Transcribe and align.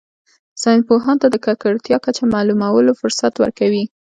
ساینس 0.61 0.83
پوهانو 0.87 1.21
ته 1.21 1.27
د 1.31 1.35
ککړتیا 1.45 1.97
کچه 2.05 2.23
معلومولو 2.33 2.91
فرصت 3.01 3.33
ورکوي 3.37 3.83